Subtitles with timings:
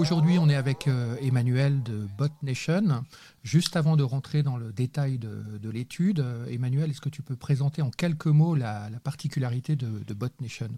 [0.00, 3.04] aujourd'hui, on est avec euh, Emmanuel de BotNation.
[3.42, 7.36] Juste avant de rentrer dans le détail de, l'étude, euh, Emmanuel, est-ce que tu peux
[7.36, 10.68] présenter en quelques mots la, particularité de, de, BotNation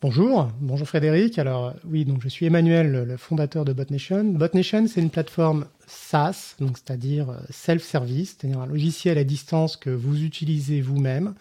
[0.00, 1.38] Bonjour, bonjour Frédéric.
[1.38, 4.24] Alors oui, donc je suis Emmanuel, le fondateur de BotNation.
[4.24, 9.90] BotNation, c'est une plateforme SaaS, donc c'est-à-dire euh, self-service, c'est-à-dire un logiciel à distance que
[9.90, 11.34] vous utilisez vous-même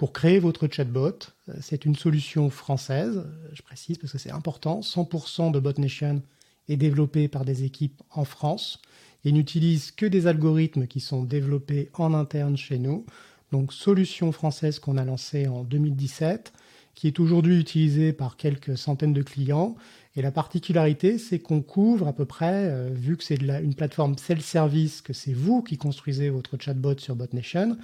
[0.00, 1.18] pour créer votre chatbot.
[1.50, 4.80] Euh, c'est une solution française, euh, je précise parce que c'est important.
[4.80, 6.22] 100% de BotNation
[6.70, 8.80] est développé par des équipes en France
[9.26, 13.04] et n'utilise que des algorithmes qui sont développés en interne chez nous.
[13.52, 16.54] Donc solution française qu'on a lancée en 2017,
[16.94, 19.76] qui est aujourd'hui utilisée par quelques centaines de clients.
[20.16, 24.16] Et la particularité, c'est qu'on couvre à peu près, euh, vu que c'est une plateforme
[24.16, 27.76] self-service, que c'est vous qui construisez votre chatbot sur BotNation,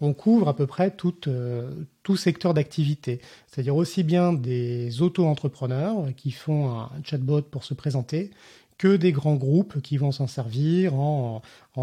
[0.00, 1.70] on couvre à peu près tout, euh,
[2.02, 3.20] tout secteur d'activité.
[3.46, 8.30] C'est-à-dire aussi bien des auto-entrepreneurs qui font un chatbot pour se présenter,
[8.78, 11.42] que des grands groupes qui vont s'en servir en,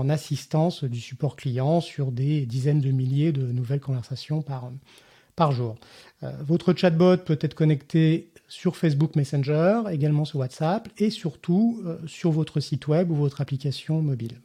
[0.10, 5.76] assistance du support client sur des dizaines de milliers de nouvelles conversations par, jour.
[6.22, 11.98] Euh, votre chatbot peut être connecté sur Facebook Messenger, également sur WhatsApp et surtout euh,
[12.06, 14.42] sur votre site web ou votre application mobile.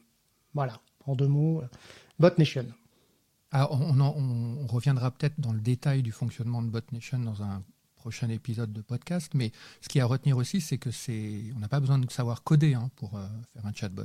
[0.55, 1.63] Voilà, en deux mots,
[2.19, 2.65] BotNation.
[3.51, 7.63] Alors, on, reviendra peut-être dans le détail du fonctionnement de BotNation dans un
[7.97, 11.59] prochain épisode de podcast, mais ce qui est à retenir aussi, c'est que c'est, on
[11.59, 14.05] n'a pas besoin de savoir coder hein, pour euh, faire un chatbot.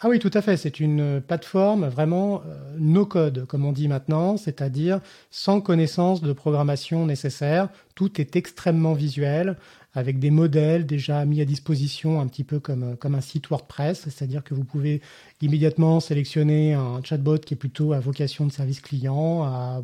[0.00, 0.56] Ah oui, tout à fait.
[0.56, 6.32] C'est une plateforme vraiment euh, no code, comme on dit maintenant, c'est-à-dire sans connaissance de
[6.32, 7.68] programmation nécessaire.
[7.96, 9.56] Tout est extrêmement visuel
[9.98, 14.44] avec des modèles déjà mis à disposition, un petit peu comme, un site WordPress, c'est-à-dire
[14.44, 15.02] que vous pouvez
[15.40, 19.82] immédiatement sélectionner un chatbot qui est plutôt à vocation de service client, à,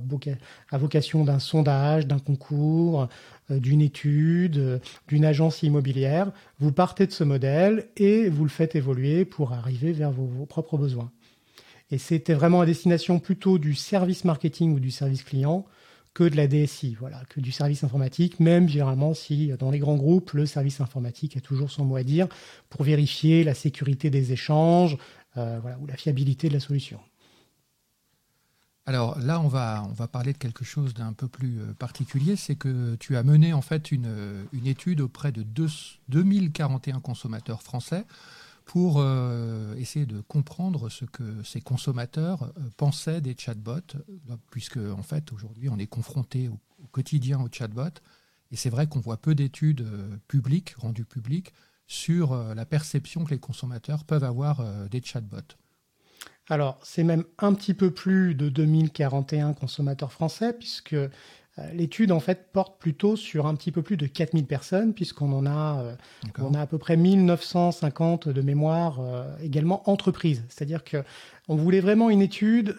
[0.73, 3.09] vocation d'un sondage, d'un concours,
[3.51, 4.79] euh, d'une étude, euh,
[5.09, 6.31] d'une agence immobilière.
[6.61, 10.79] Vous partez de ce modèle et vous le faites évoluer pour arriver vers vos propres
[10.79, 11.11] besoins.
[11.91, 15.67] Et c'était vraiment à destination plutôt du service marketing ou du service client
[16.15, 19.97] que de la DSI, voilà, que du service informatique, même généralement si dans les grands
[19.97, 22.29] groupes, le service informatique a toujours son mot à dire
[22.71, 24.97] pour vérifier la sécurité des échanges
[25.37, 27.01] euh, voilà, ou la fiabilité de la solution.
[28.87, 32.37] Alors là, on va, on va parler de quelque chose d'un peu plus euh, particulier,
[32.37, 35.43] c'est que tu as mené en fait une, une étude auprès de
[36.09, 38.05] 2041 consommateurs français
[38.65, 44.79] pour euh, essayer de comprendre ce que ces consommateurs euh, pensaient des chatbots, euh, puisque
[44.79, 46.59] en fait aujourd'hui on est confronté au,
[46.93, 48.01] quotidien aux chatbots,
[48.51, 49.87] et c'est vrai qu'on voit peu d'études
[50.29, 51.53] publiques, rendues publiques,
[51.87, 55.57] sur la perception que les consommateurs peuvent avoir des chatbots.
[56.49, 60.95] Alors, c'est même un petit peu plus de 2041 consommateurs français, puisque
[61.73, 65.47] l'étude en fait porte plutôt sur un petit peu plus de 4000 personnes puisqu'on en
[65.47, 65.95] a, euh,
[66.39, 70.45] on a à peu près 1950 de mémoire euh, également entreprises.
[70.49, 71.05] C'est-à-dire que
[71.49, 72.75] on voulait vraiment une étude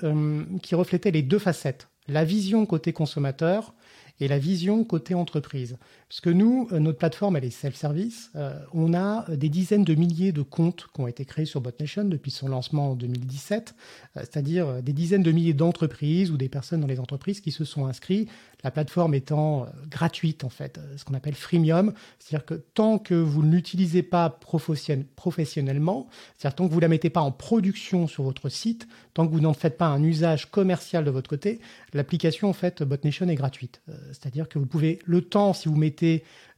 [0.63, 3.75] qui reflétait les deux facettes, la vision côté consommateur
[4.19, 5.77] et la vision côté entreprise.
[6.15, 8.31] Parce que nous, euh, notre plateforme, elle est self-service.
[8.37, 12.05] Euh, on a des dizaines de milliers de comptes qui ont été créés sur BotNation
[12.05, 13.75] depuis son lancement en 2017,
[14.15, 17.65] euh, c'est-à-dire des dizaines de milliers d'entreprises ou des personnes dans les entreprises qui se
[17.65, 18.29] sont inscrits,
[18.63, 23.43] la plateforme étant gratuite en fait, ce qu'on appelle freemium, c'est-à-dire que tant que vous
[23.43, 28.23] ne l'utilisez pas professionnellement, c'est-à-dire tant que vous ne la mettez pas en production sur
[28.23, 31.59] votre site, tant que vous n'en faites pas un usage commercial de votre côté,
[31.93, 33.81] l'application en fait BotNation est gratuite.
[34.07, 36.04] C'est-à-dire que vous pouvez le temps si vous mettez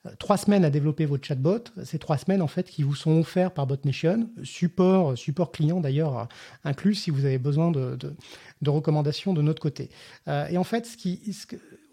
[0.07, 1.63] euh, trois semaines à développer votre chatbot.
[1.83, 6.19] Ces trois semaines, en fait, qui vous sont offerts par BotNation, support, support client d'ailleurs
[6.19, 6.23] euh,
[6.63, 7.97] inclus si vous avez besoin de,
[8.65, 9.89] recommandations de notre côté.
[10.27, 11.21] Euh, et en fait, ce qui,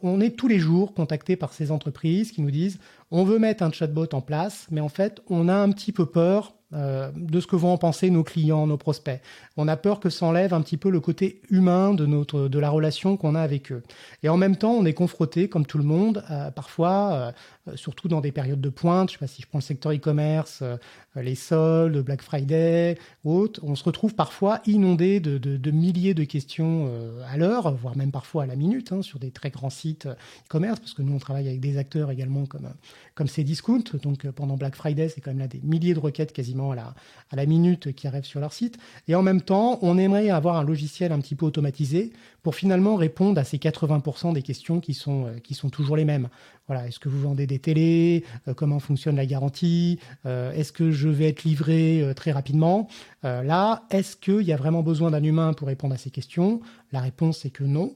[0.02, 2.78] on est tous les jours contactés par ces entreprises qui nous disent
[3.10, 6.06] on veut mettre un chatbot en place, mais en fait, on a un petit peu
[6.06, 9.20] peur de ce que vont en penser nos clients, nos prospects.
[9.56, 12.58] On a peur que ça enlève un petit peu le côté humain de notre de
[12.58, 13.82] la relation qu'on a avec eux.
[14.22, 16.24] Et en même temps, on est confronté, comme tout le monde,
[16.54, 17.32] parfois
[17.68, 19.08] euh, surtout dans des périodes de pointe.
[19.08, 20.76] Je sais pas si je prends le secteur e-commerce, euh,
[21.16, 23.60] les soldes, Black Friday autres.
[23.62, 28.42] On se retrouve parfois inondé de, milliers de questions euh, à l'heure, voire même parfois
[28.42, 30.06] à la minute, hein, sur des très grands sites
[30.46, 32.68] e-commerce, parce que nous, on travaille avec des acteurs également comme,
[33.14, 33.84] comme Cdiscount.
[34.02, 36.94] Donc pendant Black Friday, c'est quand même là des milliers de requêtes quasiment à
[37.36, 38.78] la, minute qui arrivent sur leur site.
[39.08, 42.12] Et en même temps, on aimerait avoir un logiciel un petit peu automatisé
[42.42, 46.28] pour finalement répondre à ces 80% des questions qui sont, qui sont toujours les mêmes.
[46.66, 48.24] Voilà, est-ce que vous vendez des télés,
[48.56, 52.88] comment fonctionne la garantie, est-ce que je vais être livré très rapidement.
[53.22, 56.60] là, est-ce qu'il y a vraiment besoin d'un humain pour répondre à ces questions?
[56.90, 57.94] La réponse est que non.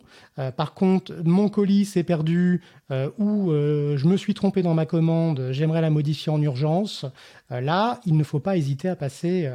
[0.56, 2.60] par contre, mon colis s'est perdu
[2.90, 7.06] ou je me suis trompé dans ma commande, j'aimerais la modifier en urgence.
[7.48, 9.50] là, il ne faut pas hésiter à passer,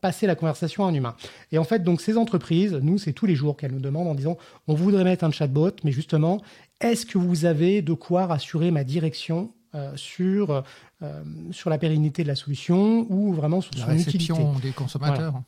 [0.00, 1.16] passer la conversation à un humain.
[1.50, 4.14] Et en fait, donc ces entreprises, nous, c'est tous les jours qu'elles nous demandent en
[4.14, 4.36] disant,
[4.66, 6.40] on voudrait mettre un chatbot, mais justement,
[6.80, 10.64] est-ce que vous avez de quoi rassurer ma direction euh, sur,
[11.02, 15.42] euh, sur la pérennité de la solution ou vraiment sur la son réception des consommateurs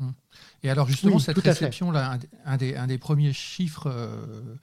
[0.00, 0.14] hum.
[0.62, 4.56] Et alors justement, cette réception-là, un, des, un des premiers chiffres euh,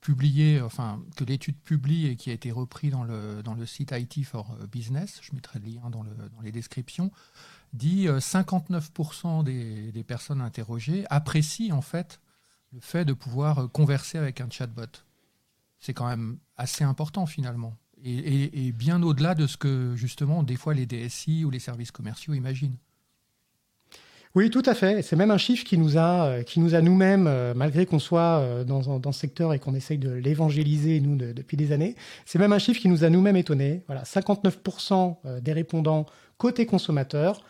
[0.00, 4.56] publiés, enfin que l'étude publie et qui a été repris dans le, site IT for
[4.70, 7.12] Business, je mettrai le lien dans, le, dans les descriptions,
[7.72, 12.20] dit 59% des, des, personnes interrogées apprécient en fait
[12.72, 14.86] le fait de pouvoir euh, converser avec un chatbot.
[15.78, 17.76] C'est quand même assez important finalement.
[18.04, 22.34] Et, bien au-delà de ce que justement des fois les DSI ou les services commerciaux
[22.34, 22.76] imaginent.
[24.34, 25.02] Oui, tout à fait.
[25.02, 27.98] C'est même un chiffre qui nous a, euh, qui nous a nous-mêmes, euh, malgré qu'on
[27.98, 32.38] soit dans, dans, ce secteur et qu'on essaye de l'évangéliser, nous, depuis des années, c'est
[32.38, 33.82] même un chiffre qui nous a nous-mêmes étonnés.
[33.86, 36.06] Voilà, 59% des répondants
[36.38, 37.42] côté consommateur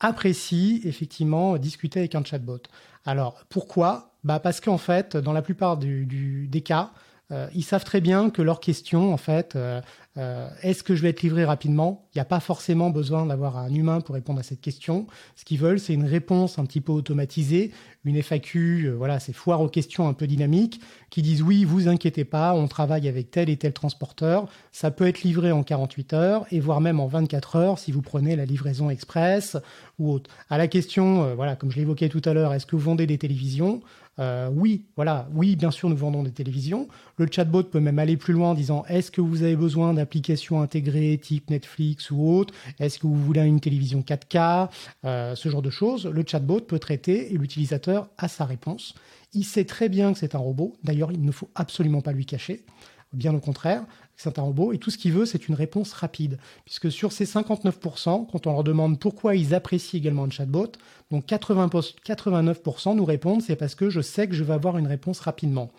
[0.00, 2.62] apprécient effectivement discuter avec un chatbot.
[3.04, 4.12] Alors, pourquoi?
[4.24, 6.92] Bah Parce qu'en fait, dans la plupart des cas,
[7.30, 9.82] euh, ils savent très bien que leur question, en fait, euh,
[10.16, 12.06] euh, est-ce que je vais être livré rapidement?
[12.14, 15.06] Il n'y a pas forcément besoin d'avoir un humain pour répondre à cette question.
[15.36, 17.70] Ce qu'ils veulent, c'est une réponse un petit peu automatisée,
[18.04, 20.80] une FAQ, voilà, c'est foire aux questions un peu dynamiques,
[21.10, 25.06] qui disent oui, vous inquiétez pas, on travaille avec tel et tel transporteur, ça peut
[25.06, 28.46] être livré en 48 heures et voire même en 24 heures si vous prenez la
[28.46, 29.58] livraison express
[29.98, 30.30] ou autre.
[30.48, 33.18] À la question, voilà, comme je l'évoquais tout à l'heure, est-ce que vous vendez des
[33.18, 33.82] télévisions?
[34.18, 36.88] Euh, oui, voilà, oui, bien sûr, nous vendons des télévisions.
[37.16, 40.60] Le chatbot peut même aller plus loin en disant est-ce que vous avez besoin d'applications
[40.60, 44.68] intégrées type Netflix ou autre Est-ce que vous voulez une télévision 4K
[45.04, 46.06] euh, Ce genre de choses.
[46.06, 48.94] Le chatbot peut traiter et l'utilisateur a sa réponse.
[49.34, 50.74] Il sait très bien que c'est un robot.
[50.84, 52.64] D'ailleurs, il ne faut absolument pas lui cacher.
[53.12, 53.84] Bien au contraire,
[54.16, 56.38] c'est un robot et tout ce qu'il veut, c'est une réponse rapide.
[56.64, 60.72] Puisque sur ces 59%, quand on leur demande pourquoi ils apprécient également un chatbot,
[61.10, 65.20] donc 89% nous répondent c'est parce que je sais que je vais avoir une réponse
[65.20, 65.70] rapidement.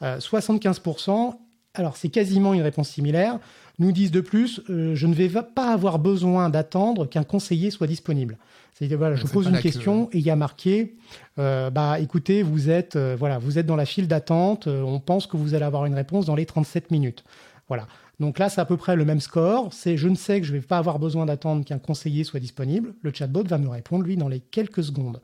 [0.00, 1.32] 75%, euh,
[1.76, 3.38] alors c'est quasiment une réponse similaire,
[3.78, 7.86] nous disent de plus euh, je ne vais pas avoir besoin d'attendre qu'un conseiller soit
[7.86, 8.38] disponible.
[8.74, 10.96] C'est-à-dire voilà, je pose une question et il y a marqué
[11.38, 15.36] euh, bah écoutez, vous êtes voilà, vous êtes dans la file d'attente, on pense que
[15.36, 17.24] vous allez avoir une réponse dans les 37 minutes.
[17.68, 17.86] Voilà.
[18.18, 19.72] Donc là, c'est à peu près le même score.
[19.72, 22.40] C'est je ne sais que je ne vais pas avoir besoin d'attendre qu'un conseiller soit
[22.40, 22.94] disponible.
[23.02, 25.20] Le chatbot va me répondre, lui, dans les quelques secondes.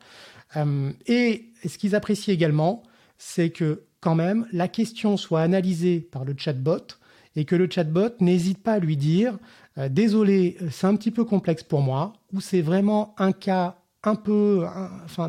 [0.55, 2.83] Euh, et ce qu'ils apprécient également,
[3.17, 6.99] c'est que quand même, la question soit analysée par le chatbot
[7.35, 9.37] et que le chatbot n'hésite pas à lui dire
[9.77, 14.15] euh, Désolé, c'est un petit peu complexe pour moi, ou c'est vraiment un cas un
[14.15, 14.65] peu,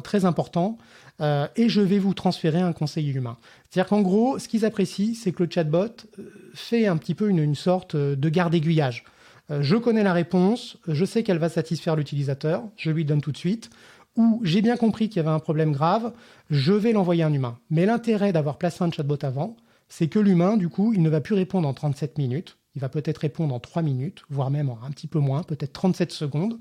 [0.02, 0.78] très important,
[1.20, 3.36] euh, et je vais vous transférer un conseiller humain.
[3.70, 5.86] C'est-à-dire qu'en gros, ce qu'ils apprécient, c'est que le chatbot
[6.18, 9.04] euh, fait un petit peu une, sorte euh, de garde aiguillage.
[9.50, 13.36] je connais la réponse, je sais qu'elle va satisfaire l'utilisateur, je lui donne tout de
[13.36, 13.70] suite.
[14.16, 16.12] Ou j'ai bien compris qu'il y avait un problème grave,
[16.50, 17.58] je vais l'envoyer un humain.
[17.70, 19.56] Mais l'intérêt d'avoir placé un chatbot avant,
[19.88, 22.88] c'est que l'humain, du coup, il ne va plus répondre en 37 minutes, il va
[22.88, 26.58] peut-être répondre en 3 minutes, voire même en un petit peu moins, peut-être 37 secondes,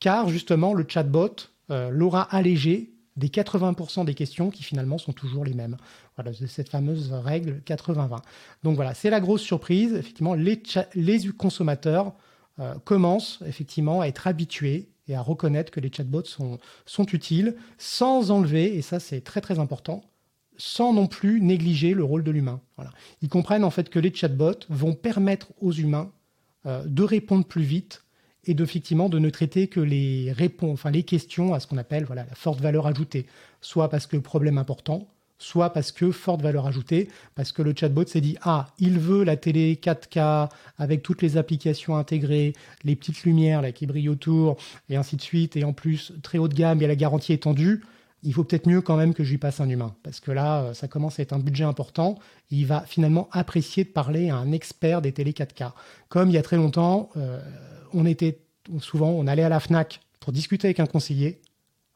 [0.00, 1.36] car justement le chatbot
[1.68, 5.76] l'aura allégé des 80% des questions qui finalement sont toujours les mêmes.
[6.16, 8.18] Voilà, cette fameuse règle 80-20.
[8.62, 9.94] Donc voilà, c'est la grosse surprise.
[9.94, 10.62] Effectivement, les,
[10.94, 12.14] les consommateurs
[12.60, 16.58] euh, commencent effectivement à être habitués et à reconnaître que les chatbots sont,
[17.12, 20.04] utiles sans enlever, et ça c'est très très important,
[20.56, 22.60] sans non plus négliger le rôle de l'humain.
[23.22, 26.10] Ils comprennent en fait que les chatbots vont permettre aux humains
[26.66, 28.02] euh, de répondre plus vite
[28.44, 32.04] et effectivement de ne traiter que les réponses, enfin les questions à ce qu'on appelle
[32.04, 33.26] voilà la forte valeur ajoutée,
[33.60, 38.06] soit parce que problème important, soit parce que forte valeur ajoutée, parce que le chatbot
[38.06, 43.24] s'est dit ah il veut la télé 4K avec toutes les applications intégrées, les petites
[43.24, 44.56] lumières là qui brillent autour
[44.88, 47.84] et ainsi de suite, et en plus très haut de gamme et la garantie étendue.
[48.22, 50.62] Il vaut peut-être mieux quand même que je lui passe un humain, parce que là,
[50.62, 52.18] euh, ça commence à être un budget important.
[52.50, 55.72] il va finalement apprécier de parler à un expert des télé 4K.
[56.08, 57.40] Comme il y a très longtemps, euh,
[57.92, 58.40] on était
[58.80, 61.40] souvent, on allait à la Fnac pour discuter avec un conseiller.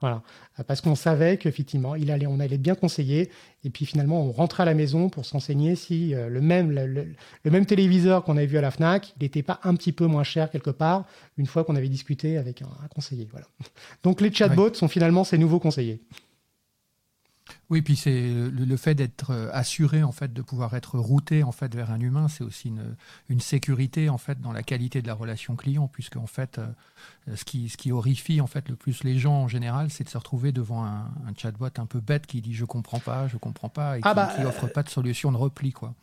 [0.00, 0.22] Voilà,
[0.66, 3.30] parce qu'on savait qu'effectivement, il allait, on allait bien conseiller.
[3.64, 7.50] Et puis finalement, on rentrait à la maison pour s'enseigner si euh, le, même, le,
[7.50, 10.24] même téléviseur qu'on avait vu à la Fnac, il n'était pas un petit peu moins
[10.24, 11.04] cher quelque part
[11.36, 13.28] une fois qu'on avait discuté avec un, conseiller.
[13.30, 13.46] Voilà.
[14.02, 16.00] Donc les chatbots sont finalement ces nouveaux conseillers.
[17.70, 21.52] Oui, puis c'est le, fait d'être euh, assuré en fait de pouvoir être routé en
[21.52, 22.96] fait vers un humain, c'est aussi une,
[23.28, 27.36] une, sécurité en fait dans la qualité de la relation client, puisque en fait euh,
[27.36, 30.08] ce qui ce qui horrifie en fait le plus les gens en général, c'est de
[30.08, 33.36] se retrouver devant un, un, chatbot un peu bête qui dit je comprends pas, je
[33.36, 35.94] comprends pas et ah qui, bah, offre pas de solution de repli quoi.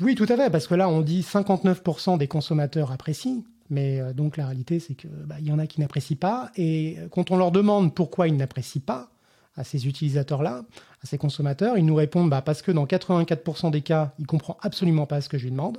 [0.00, 3.42] Oui, tout à fait, parce que là on dit 59% des consommateurs apprécient.
[3.70, 6.50] Mais euh, donc la réalité, c'est qu'il bah, y en a qui n'apprécient pas.
[6.56, 9.10] Et quand on leur demande pourquoi ils n'apprécient pas,
[9.58, 10.62] à ces utilisateurs-là,
[11.02, 11.76] à ces consommateurs.
[11.76, 15.28] Ils nous répondent bah, parce que dans 84% des cas, il comprend absolument pas ce
[15.28, 15.78] que je lui demande.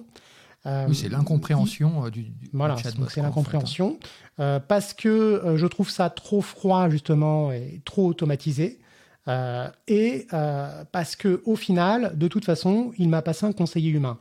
[0.65, 2.75] Euh, oui, c'est l'incompréhension euh, du, du, Voilà,
[3.07, 3.97] c'est l'incompréhension.
[4.39, 8.79] Euh, parce que je trouve ça trop froid, justement, et trop automatisé.
[9.87, 10.27] et
[10.91, 14.19] parce que au final, de toute façon, il m'a passé un conseiller humain.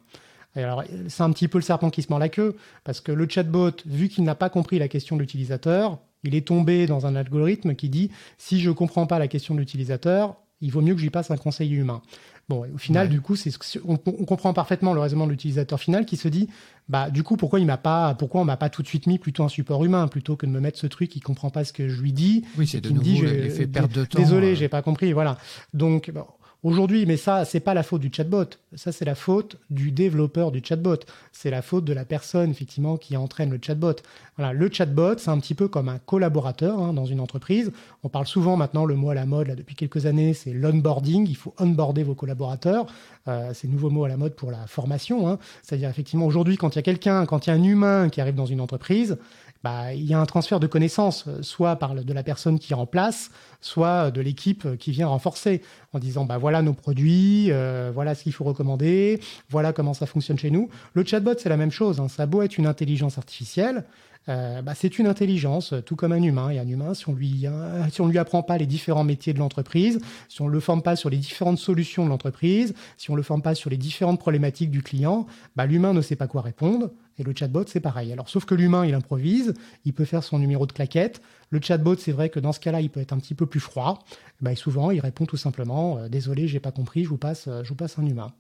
[0.55, 3.29] alors, c'est un petit peu le serpent qui se mord la queue, parce que le
[3.29, 7.17] chatbot, vu qu'il n'a pas compris la question de l'utilisateur, il est tombé dans un
[7.17, 10.95] algorithme qui dit si je ne comprends pas la question de l'utilisateur, il vaut mieux
[10.95, 12.03] que j'y passe un conseiller humain.
[12.49, 13.53] Bon, au final, du coup, c'est
[13.87, 16.49] on, on, comprend parfaitement le raisonnement de l'utilisateur final qui se dit,
[16.89, 19.19] bah, du coup, pourquoi il m'a pas, pourquoi on m'a pas tout de suite mis
[19.19, 21.75] plutôt un support humain plutôt que de me mettre ce truc qui comprend pas ce
[21.75, 22.47] que je lui dis.
[22.57, 24.19] Oui, c'est de nouveau dit, l'effet perte de temps.
[24.19, 24.55] Désolé, euh.
[24.55, 25.37] j'ai pas compris, voilà.
[25.75, 26.25] Donc, bon,
[26.65, 28.47] Aujourd'hui, mais ça, c'est pas la faute du chatbot.
[28.75, 30.97] Ça, c'est la faute du développeur du chatbot.
[31.31, 33.95] C'est la faute de la personne, effectivement, qui entraîne le chatbot.
[34.37, 37.71] Voilà, le chatbot, c'est un petit peu comme un collaborateur hein, dans une entreprise.
[38.03, 41.29] On parle souvent maintenant, le mot à la mode, là, depuis quelques années, c'est l'onboarding.
[41.29, 42.87] Il faut onboarder vos collaborateurs.
[43.29, 45.29] Euh, c'est nouveau mot à la mode pour la formation.
[45.29, 45.39] Hein.
[45.63, 48.21] C'est-à-dire, effectivement, aujourd'hui, quand il y a quelqu'un, quand il y a un humain qui
[48.21, 49.17] arrive dans une entreprise,
[49.65, 52.75] bah, il y a un transfert de connaissances, euh, soit par de la personne qui
[52.75, 55.63] remplace, soit de l'équipe qui vient renforcer,
[55.93, 60.07] en disant bah voilà nos produits, euh, voilà ce qu'il faut recommander, voilà comment ça
[60.07, 60.69] fonctionne chez nous.
[60.95, 62.09] Le chatbot c'est la même chose, hein.
[62.09, 63.85] ça a beau être une intelligence artificielle,
[64.29, 66.51] euh, bah, c'est une intelligence, tout comme un humain.
[66.51, 67.47] Et un humain, si on lui,
[67.91, 70.97] si on lui apprend pas les différents métiers de l'entreprise, si on le forme pas
[70.97, 74.71] sur les différentes solutions de l'entreprise, si on le forme pas sur les différentes problématiques
[74.71, 76.91] du client, bah, l'humain ne sait pas quoi répondre.
[77.19, 78.13] Et le chatbot, c'est pareil.
[78.13, 81.21] Alors, sauf que l'humain, il improvise, il peut faire son numéro de claquette.
[81.51, 83.61] Le chatbot, c'est vrai que dans ce cas-là, il peut être un petit peu plus
[83.61, 84.05] froid.
[84.41, 87.47] Bah, et souvent, il répond tout simplement euh, Désolé, j'ai pas compris, je vous passe,
[87.49, 88.33] euh, je vous passe un humain.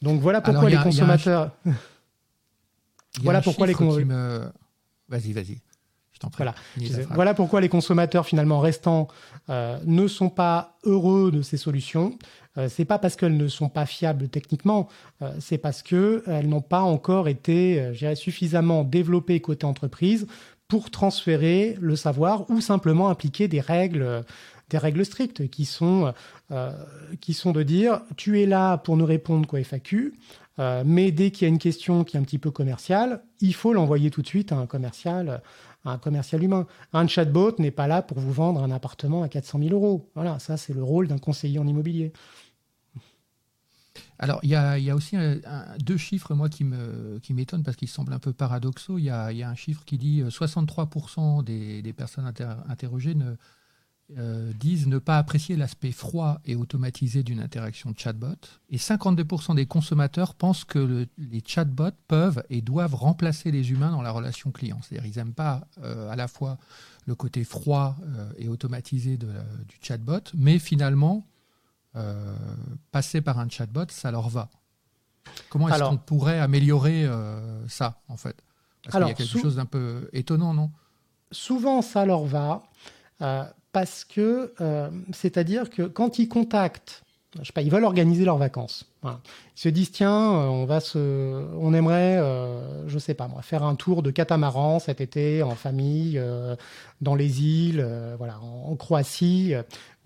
[0.00, 1.50] Donc voilà pourquoi les consommateurs.
[3.22, 4.52] voilà pourquoi les consommateurs.
[5.08, 5.58] Vas-y, vas-y.
[6.36, 6.54] Voilà.
[7.10, 9.08] voilà pourquoi les consommateurs finalement restants
[9.50, 12.18] euh, ne sont pas heureux de ces solutions.
[12.58, 14.88] Euh, c'est pas parce qu'elles ne sont pas fiables techniquement,
[15.22, 20.26] euh, c'est parce que elles n'ont pas encore été, suffisamment développées côté entreprise
[20.66, 24.24] pour transférer le savoir ou simplement appliquer des règles,
[24.68, 26.12] des règles strictes qui sont,
[27.22, 30.12] qui sont de dire tu es là pour nous répondre quoi FAQ.
[30.58, 33.54] Euh, mais dès qu'il y a une question qui est un petit peu commerciale, il
[33.54, 35.40] faut l'envoyer tout de suite à un commercial,
[35.84, 36.66] un commercial humain.
[36.92, 40.08] Un chatbot n'est pas là pour vous vendre un appartement à 400 000 euros.
[40.14, 42.12] Voilà, ça c'est le rôle d'un conseiller en immobilier.
[44.18, 45.16] Alors, il y a, aussi
[45.78, 48.98] deux chiffres, moi, qui m'étonnent parce qu'ils semblent un peu paradoxaux.
[48.98, 52.26] Il y, a, un chiffre qui dit 63% euh, des, des personnes
[52.68, 53.16] interrogées
[54.16, 58.34] euh, disent ne pas apprécier l'aspect froid et automatisé d'une interaction de chatbot.
[58.70, 64.02] Et 52% des consommateurs pensent que les chatbots peuvent et doivent remplacer les humains dans
[64.02, 64.80] la relation client.
[64.82, 66.58] C'est-à-dire qu'ils n'aiment pas euh, à la fois
[67.06, 67.96] le côté froid
[68.36, 69.26] et automatisé du
[69.80, 71.26] chatbot, mais finalement,
[72.92, 74.48] passer par un chatbot, ça leur va.
[75.48, 77.08] Comment est-ce qu'on pourrait améliorer
[77.68, 78.36] ça, en fait?
[78.82, 80.70] Parce qu'il y a quelque chose d'un peu étonnant, non?
[81.32, 82.62] Souvent, ça leur va
[83.72, 87.02] parce que, euh, c'est-à-dire que quand ils contactent,
[87.38, 88.86] je sais pas, ils veulent organiser leurs vacances.
[89.04, 89.10] Ils
[89.54, 90.98] se disent tiens, euh, on va se,
[91.58, 95.54] on aimerait, euh, je sais pas moi, faire un tour de catamaran cet été en
[95.54, 96.20] famille,
[97.00, 99.54] dans les îles, voilà, en, Croatie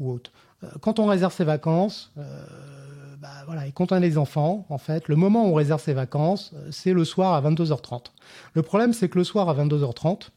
[0.01, 0.33] ou autre.
[0.81, 5.09] Quand on réserve ses vacances, bah, voilà, et quand on a des enfants, en fait,
[5.09, 8.07] le moment où on réserve ses vacances, c'est le soir à 22h30.
[8.54, 10.28] Le problème, c'est que le soir à 22h30,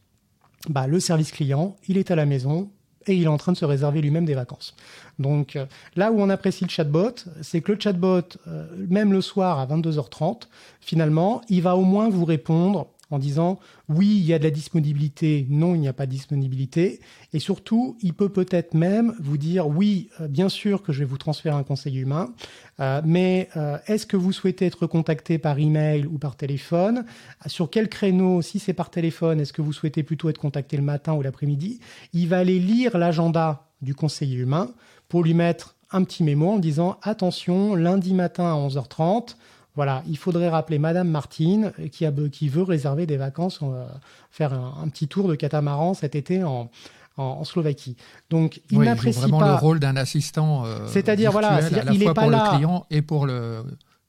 [0.68, 2.70] bah, le service client, il est à la maison,
[3.06, 4.74] et il est en train de se réserver lui-même des vacances.
[5.18, 9.20] Donc euh, là où on apprécie le chatbot, c'est que le chatbot, euh, même le
[9.20, 10.42] soir à 22h30,
[10.80, 13.58] finalement, il va au moins vous répondre en disant
[13.88, 17.00] oui, il y a de la disponibilité, non, il n'y a pas de disponibilité.
[17.32, 21.04] Et surtout, il peut peut-être même vous dire oui, euh, bien sûr que je vais
[21.04, 22.32] vous transférer un conseil humain,
[22.80, 27.04] euh, mais euh, est-ce que vous souhaitez être contacté par email ou par téléphone?
[27.46, 30.82] Sur quel créneau Si c'est par téléphone, est-ce que vous souhaitez plutôt être contacté le
[30.82, 31.80] matin ou l'après-midi?
[32.12, 34.70] Il va aller lire l'agenda du conseiller humain
[35.08, 39.36] pour lui mettre un petit mémo en disant attention, lundi matin à 11h30,
[39.76, 43.86] voilà, il faudrait rappeler Madame Martine qui, a, qui veut réserver des vacances, euh,
[44.30, 46.70] faire un, petit tour de catamaran cet été en,
[47.18, 47.96] en, Slovaquie.
[48.30, 50.64] Donc, il n'apprécie vraiment le rôle d'un assistant.
[50.64, 51.60] Euh, C'est-à-dire, voilà,
[51.92, 53.62] il est pas pour le client et pour le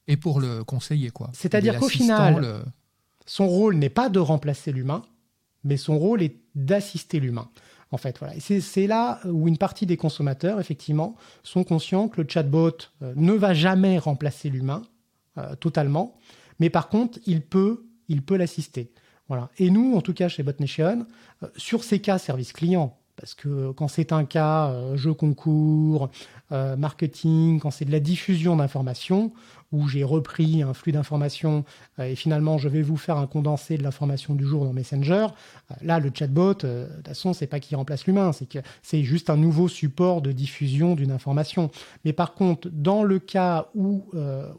[0.09, 1.29] et pour le conseiller, quoi.
[1.33, 2.63] C'est-à-dire qu'au final,
[3.25, 5.01] son rôle n'est pas de remplacer l'humain,
[5.65, 7.49] mais son rôle est d'assister l'humain.
[7.91, 8.33] En fait, voilà.
[8.39, 12.71] C'est là où une partie des consommateurs, effectivement, sont conscients que le chatbot
[13.01, 14.83] euh, ne va jamais remplacer l'humain
[15.37, 16.17] euh, totalement,
[16.59, 18.91] mais par contre, il peut, il peut l'assister.
[19.27, 19.49] Voilà.
[19.57, 21.05] Et nous, en tout cas chez BotNation,
[21.43, 26.09] euh, sur ces cas service client, parce que quand c'est un cas jeu concours,
[26.51, 29.33] marketing, quand c'est de la diffusion d'informations,
[29.71, 31.65] où j'ai repris un flux d'informations
[31.99, 35.27] euh, et finalement je vais vous faire un condensé de l'information du jour dans Messenger.
[35.71, 38.59] Euh, là, le chatbot, euh, de toute façon, c'est pas qu'il remplace l'humain, c'est que
[38.81, 41.69] c'est juste un nouveau support de diffusion d'une information.
[42.05, 44.05] Mais par contre, dans le cas où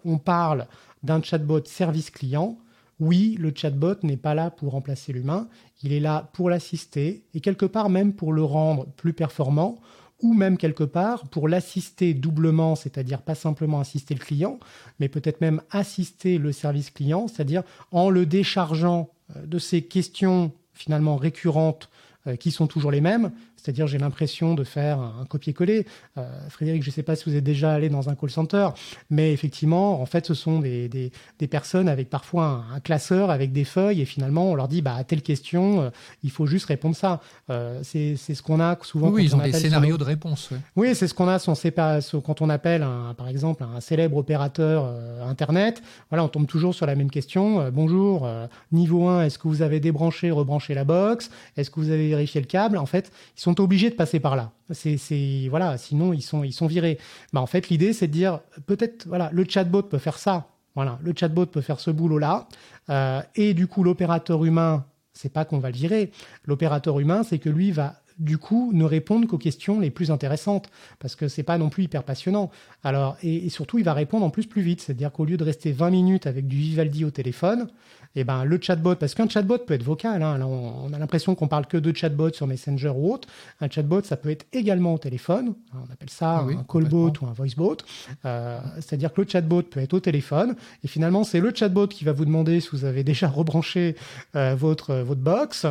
[0.04, 0.66] on parle
[1.02, 2.58] d'un chatbot service client,
[3.00, 5.48] oui, le chatbot n'est pas là pour remplacer l'humain,
[5.82, 9.78] il est là pour l'assister et quelque part même pour le rendre plus performant
[10.20, 14.58] ou même quelque part pour l'assister doublement, c'est-à-dire pas simplement assister le client,
[14.98, 17.62] mais peut-être même assister le service client, c'est-à-dire
[17.92, 21.88] en le déchargeant euh, de ces questions finalement récurrentes
[22.26, 23.30] euh, qui sont toujours les mêmes,
[23.68, 25.84] c'est-à-dire, j'ai l'impression de faire un, copier-coller.
[26.16, 28.70] Euh, Frédéric, je ne sais pas si vous êtes déjà allé dans un call center,
[29.10, 33.64] mais effectivement, en fait, ce sont des, des, personnes avec parfois un, classeur, avec des
[33.64, 35.90] feuilles, et finalement, on leur dit, bah, à telle question, euh,
[36.22, 37.20] il faut juste répondre ça.
[37.50, 39.10] Euh, c'est ce qu'on a souvent.
[39.10, 40.48] Oui, ils ont des scénarios de réponse.
[40.74, 44.90] Oui, c'est ce qu'on a quand on appelle, un, par exemple, un célèbre opérateur
[45.28, 45.82] Internet.
[46.08, 47.70] Voilà, on tombe toujours sur la même question.
[47.70, 48.26] bonjour,
[48.72, 51.30] niveau 1, est-ce que vous avez débranché, rebranché la box?
[51.58, 52.78] Est-ce que vous avez vérifié le câble?
[52.78, 54.52] En fait, ils sont obligés de passer par là.
[54.72, 56.98] C'est voilà, sinon ils sont ils sont virés.
[57.32, 60.48] Bah, en fait, l'idée c'est de dire peut-être voilà, le chatbot peut faire ça.
[60.74, 62.46] Voilà, le chatbot peut faire ce boulot là.
[62.90, 66.12] Euh, et du coup, l'opérateur humain, c'est pas qu'on va le virer.
[66.44, 70.70] L'opérateur humain, c'est que lui va du coup, ne répondre qu'aux questions les plus intéressantes,
[70.98, 72.50] parce que c'est pas non plus hyper passionnant.
[72.82, 75.72] Alors, et, surtout, il va répondre en plus plus vite, c'est-à-dire qu'au lieu de rester
[75.72, 77.68] 20 minutes avec du Vivaldi au téléphone,
[78.14, 81.34] et eh ben le chatbot, parce qu'un chatbot peut être vocal, hein, on, a l'impression
[81.34, 83.28] qu'on parle que de chatbot sur Messenger ou autre.
[83.60, 85.54] Un chatbot, ça peut être également au téléphone.
[85.74, 87.76] On appelle ça ah un callbot ou un voicebot.
[88.24, 92.04] Euh, c'est-à-dire que le chatbot peut être au téléphone, et finalement, c'est le chatbot qui
[92.04, 93.94] va vous demander si vous avez déjà rebranché
[94.34, 95.66] euh, votre votre box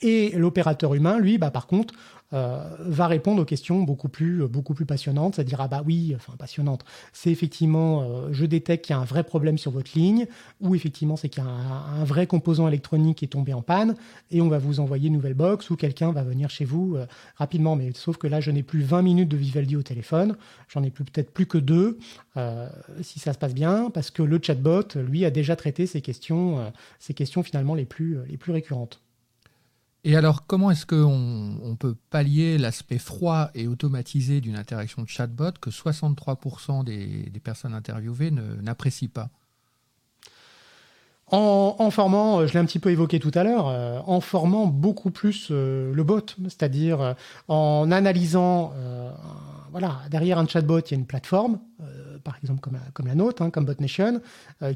[0.00, 1.94] et l'opérateur humain, lui, bah, par contre,
[2.34, 6.34] euh, va répondre aux questions beaucoup plus, beaucoup plus passionnantes, c'est-à-dire ah bah oui, enfin
[6.38, 6.84] passionnante,
[7.14, 10.26] c'est effectivement euh, je détecte qu'il y a un vrai problème sur votre ligne,
[10.60, 13.94] ou effectivement c'est qu'il y a un, vrai composant électronique qui est tombé en panne,
[14.30, 17.06] et on va vous envoyer une nouvelle box, ou quelqu'un va venir chez vous euh,
[17.36, 20.36] rapidement, mais sauf que là je n'ai plus 20 minutes de Vivaldi au téléphone,
[20.68, 21.98] j'en ai plus peut-être plus que deux,
[23.00, 26.72] si ça se passe bien, parce que le chatbot, lui, a déjà traité ces questions,
[27.00, 29.00] ces questions finalement les plus, les plus récurrentes.
[30.04, 35.08] Et alors, comment est-ce qu'on on peut pallier l'aspect froid et automatisé d'une interaction de
[35.08, 39.28] chatbot que 63% des, personnes interviewées n'apprécient pas?
[41.30, 45.10] En, formant, je l'ai un petit peu évoqué tout à l'heure, euh, en formant beaucoup
[45.10, 47.12] plus euh, le bot, c'est-à-dire euh,
[47.48, 48.72] en analysant,
[49.70, 51.58] voilà, derrière un chatbot, il y a une plateforme,
[52.24, 54.22] par exemple comme, comme la nôtre, hein, comme BotNation,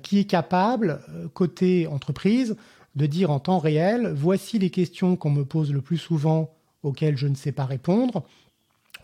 [0.02, 1.00] qui est capable,
[1.32, 2.56] côté entreprise,
[2.96, 6.50] de dire en temps réel, voici les questions qu'on me pose le plus souvent
[6.82, 8.24] auxquelles je ne sais pas répondre,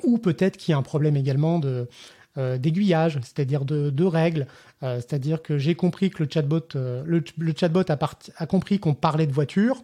[0.05, 1.89] ou peut-être qu'il y a un problème également de,
[2.39, 4.47] euh, d'aiguillage, c'est-à-dire de, règles,
[4.83, 7.23] euh, c'est-à-dire que j'ai compris que le chatbot, euh, le,
[7.57, 9.83] chatbot a, compris qu'on parlait de voiture,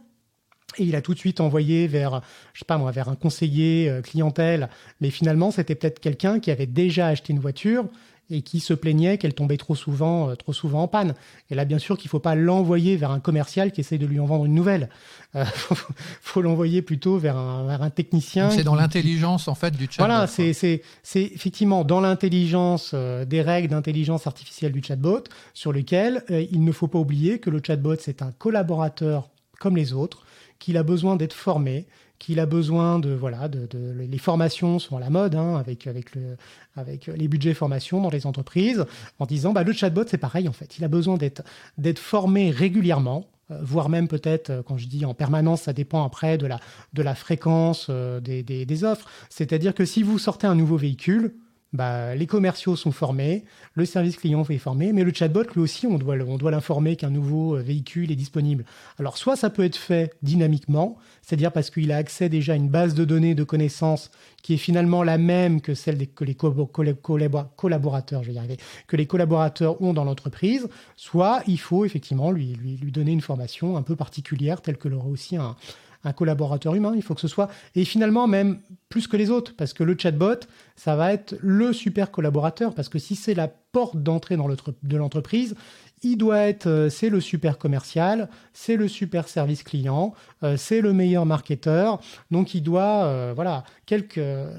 [0.78, 2.20] et il a tout de suite envoyé vers,
[2.52, 4.68] je sais pas moi, vers un conseiller clientèle.
[5.00, 7.86] Mais finalement, c'était peut-être quelqu'un qui avait déjà acheté une voiture
[8.30, 11.14] et qui se plaignait qu'elle tombait trop souvent, euh, trop souvent en panne.
[11.50, 14.06] Et là, bien sûr, qu'il ne faut pas l'envoyer vers un commercial qui essaye de
[14.06, 14.88] lui en vendre une nouvelle.
[15.34, 15.44] Il euh,
[16.22, 18.50] faut, l'envoyer plutôt vers un, vers un technicien.
[18.50, 20.06] C'est dans l'intelligence en fait du chatbot.
[20.06, 20.82] Voilà, c'est
[21.14, 26.88] effectivement dans l'intelligence euh, des règles d'intelligence artificielle du chatbot, sur lesquelles il ne faut
[26.88, 29.28] pas oublier que le chatbot c'est un collaborateur
[29.60, 30.24] comme les autres,
[30.58, 31.86] qu'il a besoin d'être formé,
[32.18, 36.14] qu'il a besoin de voilà de, les formations sont à la mode hein, avec avec
[36.14, 36.36] le
[36.76, 38.84] avec les budgets formation dans les entreprises
[39.18, 41.42] en disant bah le chatbot c'est pareil en fait il a besoin d'être
[41.76, 46.04] d'être formé régulièrement euh, voire même peut-être, euh, quand je dis en permanence, ça dépend
[46.04, 46.60] après de la,
[46.94, 49.06] de la fréquence euh, des, des, des offres.
[49.28, 51.34] C'est-à-dire que si vous sortez un nouveau véhicule,
[51.74, 55.88] bah, les commerciaux sont formés, le service client est formé, mais le chatbot, lui aussi,
[55.88, 58.64] on doit, on doit l'informer qu'un nouveau euh, véhicule est disponible.
[59.00, 62.68] Alors, soit ça peut être fait dynamiquement, c'est-à-dire parce qu'il a accès déjà à une
[62.68, 68.22] base de données de connaissances qui est finalement la même que celle que les collaborateurs,
[68.22, 72.54] je vais y arriver, que les collaborateurs ont dans l'entreprise, soit il faut effectivement lui,
[72.54, 75.56] lui, lui donner une formation un peu particulière, telle que l'aurait aussi un,
[76.04, 76.92] un collaborateur humain.
[76.94, 79.96] Il faut que ce soit, et finalement même plus que les autres, parce que le
[79.98, 80.40] chatbot,
[80.76, 84.96] ça va être le super collaborateur, parce que si c'est la porte d'entrée dans de
[84.96, 85.56] l'entreprise,
[86.04, 90.80] il doit être, euh, c'est le super commercial, c'est le super service client, euh, c'est
[90.80, 92.00] le meilleur marketeur.
[92.30, 93.64] Donc il doit, euh, voilà,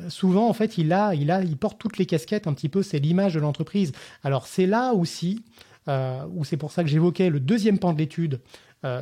[0.09, 2.83] souvent en fait il a, il a, il porte toutes les casquettes un petit peu.
[2.83, 3.91] C'est l'image de l'entreprise.
[4.23, 5.43] Alors c'est là aussi
[5.87, 8.39] où c'est pour ça que j'évoquais le deuxième pan de l'étude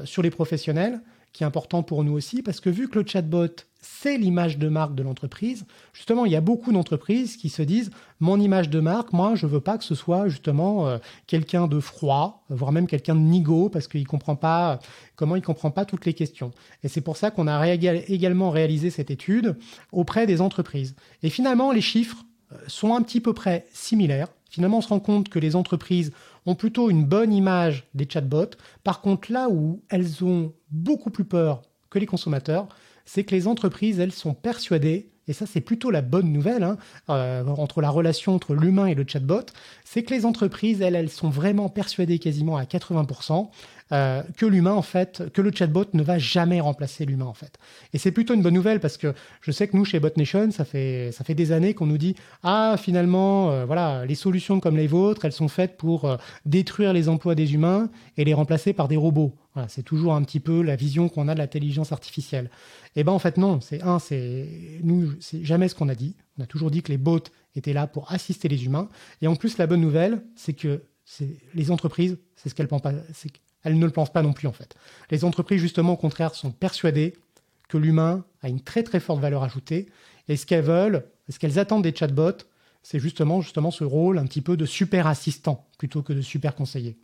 [0.03, 0.99] sur les professionnels
[1.33, 3.47] qui est important pour nous aussi, parce que vu que le chatbot,
[3.81, 7.89] c'est l'image de marque de l'entreprise, justement, il y a beaucoup d'entreprises qui se disent,
[8.19, 11.79] mon image de marque, moi, je veux pas que ce soit justement euh, quelqu'un de
[11.79, 14.79] froid, voire même quelqu'un de nigo, parce qu'il comprend pas,
[15.15, 16.51] comment il comprend pas toutes les questions.
[16.83, 19.57] Et c'est pour ça qu'on a également réalisé cette étude
[19.91, 20.95] auprès des entreprises.
[21.23, 24.27] Et finalement, les chiffres euh, sont un petit peu près similaires.
[24.53, 26.11] Finalement, on se rend compte que les entreprises
[26.45, 28.55] ont plutôt une bonne image des chatbots.
[28.83, 32.67] Par contre, là où elles ont beaucoup plus peur que les consommateurs,
[33.03, 36.77] c'est que les entreprises, elles sont persuadées, et ça c'est plutôt la bonne nouvelle, hein,
[37.09, 39.45] euh, entre la relation entre l'humain et le chatbot,
[39.83, 43.49] c'est que les entreprises, elles, elles sont vraiment persuadées quasiment à 80%
[43.91, 47.57] euh, que l'humain, en fait, que le chatbot ne va jamais remplacer l'humain, en fait.
[47.93, 50.65] Et c'est plutôt une bonne nouvelle parce que je sais que nous, chez BotNation, ça
[50.65, 54.77] fait, ça fait des années qu'on nous dit Ah, finalement, euh, voilà, les solutions comme
[54.77, 58.87] les vôtres, elles sont faites pour détruire les emplois des humains et les remplacer par
[58.87, 59.35] des robots.
[59.67, 62.49] C'est toujours un petit peu la vision qu'on a de l'intelligence artificielle.
[62.95, 65.95] Et eh ben en fait non, c'est un, c'est nous, c'est jamais ce qu'on a
[65.95, 66.15] dit.
[66.39, 67.19] On a toujours dit que les bots
[67.55, 68.89] étaient là pour assister les humains.
[69.21, 70.81] Et en plus, la bonne nouvelle, c'est que
[71.53, 74.75] les entreprises, c'est ce qu'elles pensent pas, ne le pensent pas non plus en fait.
[75.11, 77.13] Les entreprises justement au contraire sont persuadées
[77.69, 79.89] que l'humain a une très très forte valeur ajoutée
[80.27, 82.43] et ce qu'elles veulent, ce qu'elles attendent des chatbots,
[82.81, 86.55] c'est justement justement ce rôle un petit peu de super assistant plutôt que de super
[86.55, 86.97] conseiller.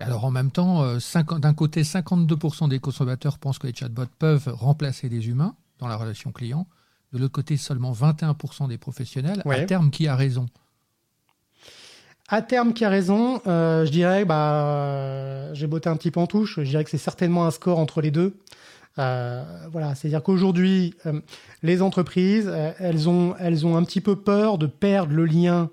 [0.00, 0.98] Alors en même temps, euh,
[1.38, 5.96] d'un côté, 52% des consommateurs pensent que les chatbots peuvent remplacer des humains dans la
[5.96, 6.66] relation client.
[7.12, 9.42] De l'autre côté, seulement 21% des professionnels.
[9.44, 10.46] À terme, qui a raison?
[12.32, 16.28] À terme, qui a raison, euh, je dirais, bah, j'ai botté un petit peu en
[16.28, 18.36] touche, je dirais que c'est certainement un score entre les deux.
[19.00, 21.20] Euh, voilà, c'est-à-dire qu'aujourd'hui, euh,
[21.64, 25.70] les entreprises, elles, ont, elles ont un petit peu peur de perdre le lien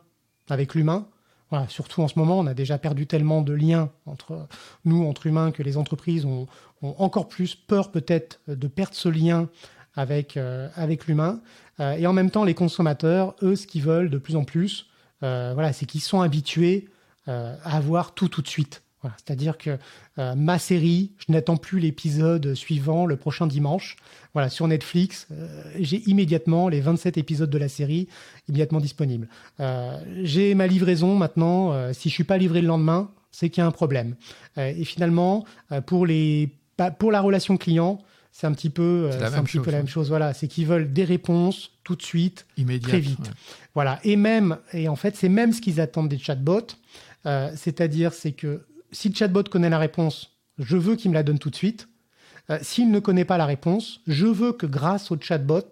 [0.49, 1.05] avec l'humain.
[1.49, 4.47] Voilà, surtout en ce moment, on a déjà perdu tellement de liens entre
[4.85, 6.47] nous, entre humains, que les entreprises ont,
[6.81, 9.49] encore plus peur peut-être de perdre ce lien
[9.95, 10.37] avec,
[10.75, 11.39] avec l'humain.
[11.79, 14.87] et en même temps, les consommateurs, eux, ce qu'ils veulent de plus en plus,
[15.23, 16.89] euh, voilà, c'est qu'ils sont habitués
[17.27, 18.83] euh, à avoir tout tout de suite.
[19.03, 19.77] C'est-à-dire que
[20.17, 23.95] euh, ma série, je n'attends plus l'épisode suivant le prochain dimanche.
[24.33, 25.27] Voilà, sur Netflix,
[25.79, 28.07] j'ai immédiatement les 27 épisodes de la série
[28.47, 29.27] immédiatement disponibles.
[30.21, 31.91] j'ai ma livraison maintenant.
[31.93, 34.15] si je suis pas livré le lendemain, c'est qu'il y a un problème.
[34.57, 35.43] et finalement,
[35.87, 36.51] pour les
[36.99, 37.99] pour la relation client,
[38.37, 40.09] c'est un petit peu, la, même, chose, la même chose.
[40.09, 42.45] Voilà, c'est qu'ils veulent des réponses tout de suite,
[42.83, 43.31] très vite.
[43.73, 46.75] Voilà, et même, et en fait, c'est même ce qu'ils attendent des chatbots.
[47.25, 48.63] Euh, c'est-à-dire, c'est que
[48.97, 51.87] si le chatbot connaît la réponse, je veux qu'il me la donne tout de suite.
[52.49, 55.67] Euh, s'il ne connaît pas la réponse, je veux que grâce au chatbot,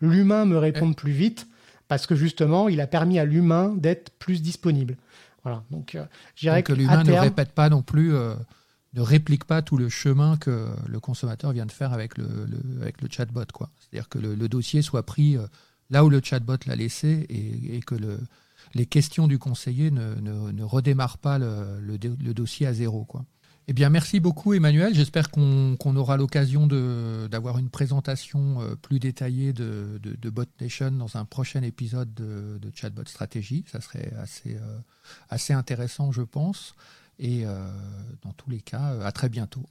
[0.00, 1.46] l'humain me réponde plus vite,
[1.88, 4.96] parce que justement, il a permis à l'humain d'être plus disponible.
[5.42, 5.64] Voilà.
[5.70, 8.12] Donc, euh, que l'humain ne répète pas non plus
[8.94, 12.26] ne réplique pas tout le chemin que le consommateur vient de faire avec le,
[12.80, 13.44] avec le chatbot.
[13.78, 15.46] C'est-à-dire que le, dossier soit pris euh,
[15.90, 18.18] là où le chatbot l'a laissé et, que le,
[18.74, 23.04] les questions du conseiller ne, redémarrent pas le, dossier à zéro.
[23.04, 23.24] Quoi.
[23.68, 24.92] Eh bien, merci beaucoup Emmanuel.
[24.94, 31.16] J'espère qu'on aura l'occasion d'avoir une présentation euh, plus détaillée de, de, Bot Nation dans
[31.16, 33.64] un prochain épisode de, Chatbot Stratégie.
[33.70, 36.74] Ça serait assez, euh, intéressant, je pense.
[37.18, 37.68] Et euh,
[38.22, 39.64] dans tous les cas, à très bientôt.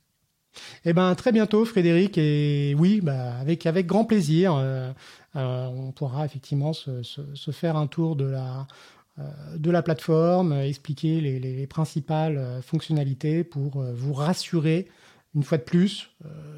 [0.85, 2.17] Eh ben très bientôt, Frédéric.
[2.17, 4.91] Et oui, bah, avec avec grand plaisir, euh,
[5.35, 8.67] on pourra effectivement se, faire un tour de la
[9.55, 14.87] de la plateforme, expliquer les, les, principales fonctionnalités pour vous rassurer
[15.35, 16.09] une fois de plus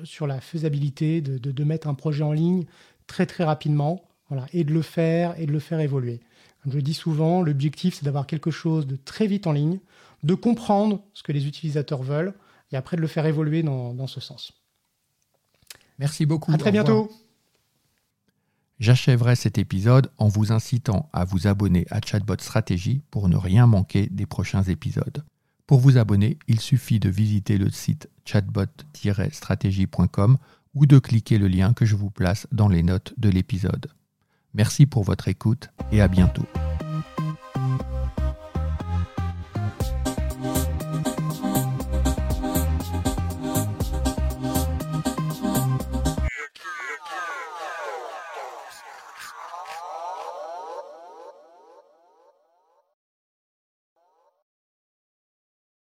[0.04, 2.66] sur la faisabilité de, de, mettre un projet en ligne
[3.08, 6.22] très très rapidement, voilà, et de le faire et de le faire évoluer.
[6.64, 9.80] Comme je dis souvent, l'objectif c'est d'avoir quelque chose de très vite en ligne
[10.24, 12.34] de comprendre ce que les utilisateurs veulent
[12.74, 14.52] et après de le faire évoluer dans, ce sens.
[16.00, 16.52] Merci beaucoup.
[16.52, 17.10] À très bientôt.
[18.80, 23.66] J'achèverai cet épisode en vous incitant à vous abonner à Chatbot Stratégie pour ne rien
[23.68, 25.24] manquer des prochains épisodes.
[25.68, 30.38] Pour vous abonner, il suffit de visiter le site chatbot-stratégie.com
[30.74, 33.88] ou de cliquer le lien que je vous place dans les notes de l'épisode.
[34.54, 36.46] Merci pour votre écoute et à bientôt.